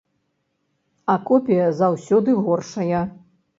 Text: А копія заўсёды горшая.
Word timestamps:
А 1.13 1.17
копія 1.31 1.67
заўсёды 1.83 2.37
горшая. 2.49 3.07